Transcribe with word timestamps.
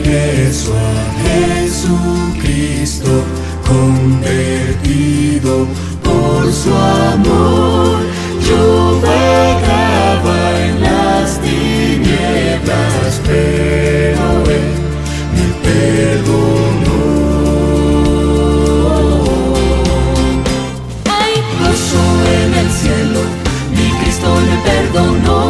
confieso 0.00 0.72
a 0.74 0.78
Jesucristo, 1.64 3.24
convertido 3.66 5.54
por 6.02 6.52
su 6.52 6.74
amor. 6.74 8.00
Yo 8.46 9.00
vagaba 9.00 10.38
en 10.60 10.82
las 10.82 11.40
tinieblas, 11.40 13.20
pero 13.26 14.24
Él 14.50 14.74
me 15.34 15.46
perdonó. 15.64 17.04
Hay 21.06 21.34
gozo 21.58 22.02
en 22.42 22.50
el 22.54 22.70
cielo, 22.70 23.20
mi 23.70 23.88
Cristo 24.00 24.28
me 24.48 24.56
perdonó. 24.70 25.40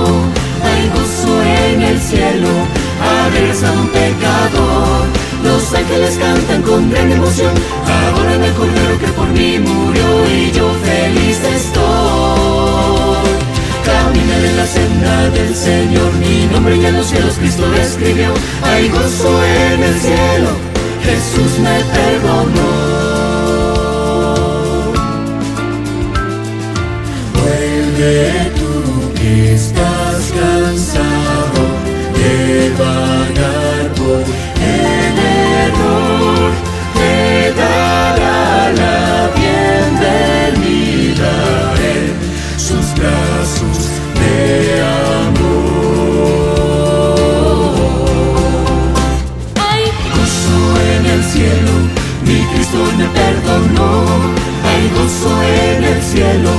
Hay 0.63 0.83
gozo 0.91 1.33
en 1.43 1.83
el 1.83 1.99
cielo, 2.01 2.49
ha 3.02 3.29
regresado 3.30 3.80
un 3.80 3.88
pecador. 3.88 4.05
Ángeles 5.97 6.19
cantan 6.19 6.61
con 6.61 6.91
gran 6.91 7.11
emoción, 7.11 7.55
adoran 7.87 8.43
al 8.43 8.53
Cordero 8.53 8.99
que 8.99 9.07
por 9.17 9.29
mí 9.29 9.59
murió 9.59 10.27
y 10.27 10.53
yo 10.53 10.71
feliz 10.85 11.41
estoy. 11.57 13.31
Caminaré 13.83 14.51
en 14.51 14.57
la 14.59 14.67
senda 14.67 15.31
del 15.31 15.55
Señor, 15.55 16.13
mi 16.17 16.49
nombre 16.53 16.79
ya 16.79 16.89
en 16.89 16.97
los 16.97 17.07
cielos 17.07 17.37
Cristo 17.39 17.67
lo 17.67 17.77
escribió. 17.79 18.35
Hay 18.63 18.91
gozo 18.91 19.43
en 19.43 19.83
el 19.85 19.99
cielo, 19.99 20.51
Jesús 21.03 21.59
me 21.61 21.81
perdonó. 21.95 23.05
Me 52.95 53.06
perdonó. 53.09 54.04
Hay 54.65 54.90
gozo 54.90 55.42
en 55.42 55.84
el 55.84 56.02
cielo, 56.02 56.51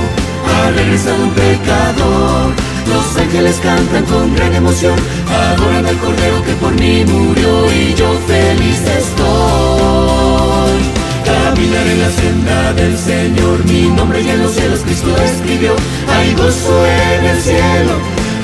ha 0.46 0.72
regresado 0.72 1.24
un 1.24 1.32
pecador. 1.32 2.54
Los 2.88 3.18
ángeles 3.18 3.60
cantan 3.62 4.06
con 4.06 4.34
gran 4.36 4.54
emoción, 4.56 4.96
adoran 5.30 5.86
al 5.86 5.98
Cordero 5.98 6.44
que 6.44 6.54
por 6.54 6.74
mí 6.80 7.04
murió 7.06 7.72
y 7.72 7.94
yo 7.94 8.10
feliz 8.28 8.82
estoy. 9.02 10.78
Caminaré 11.26 11.92
en 11.92 12.02
la 12.02 12.12
senda 12.12 12.74
del 12.74 12.98
Señor, 12.98 13.66
mi 13.66 13.90
nombre 13.90 14.24
ya 14.24 14.34
en 14.34 14.44
los 14.44 14.54
cielos 14.54 14.80
Cristo 14.86 15.16
escribió. 15.18 15.76
Hay 16.16 16.34
gozo 16.34 16.86
en 16.86 17.26
el 17.26 17.42
cielo, 17.42 17.94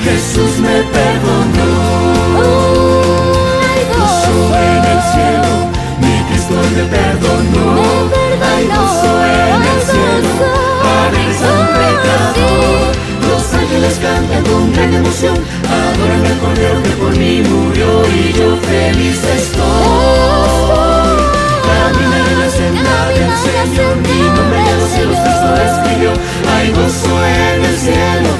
Jesús 0.04 0.58
me 0.60 0.82
perdonó. 0.92 1.73
Con 14.84 14.90
gran 14.90 14.94
emoción, 14.94 15.34
al 15.34 16.38
Cordero 16.38 16.82
que 16.82 16.90
por 16.90 17.16
mí 17.16 17.42
murió 17.42 18.02
y 18.08 18.32
yo 18.32 18.56
feliz 18.56 19.20
estoy. 19.36 19.62
Caminaré 21.64 22.32
en 22.32 22.40
la 22.40 22.50
senda 22.50 23.08
del 23.08 23.32
Señor, 23.44 23.96
mi 23.96 24.20
nombre 24.36 24.58
en 24.58 24.78
los 24.78 24.90
cielos 24.90 25.18
Cristo 25.24 25.48
escribió. 25.68 26.12
Hay 26.54 26.66
gozo 26.72 27.14
en 27.24 27.64
el 27.64 27.76
cielo, 27.78 28.30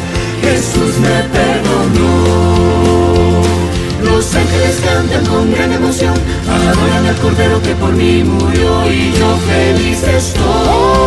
Jesús 0.43 0.93
me 0.99 1.17
perdonó. 1.35 2.13
Los 4.03 4.35
ángeles 4.35 4.81
cantan 4.85 5.25
con 5.27 5.51
gran 5.53 5.73
emoción, 5.73 6.15
adoran 6.49 7.07
al 7.07 7.17
Cordero 7.17 7.63
que 7.63 7.75
por 7.75 7.93
mí 7.93 8.23
murió 8.23 8.91
y 8.91 9.13
yo 9.13 9.39
feliz 9.49 10.03
estoy. 10.03 11.04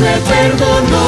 me 0.00 0.16
perdonó. 0.20 1.07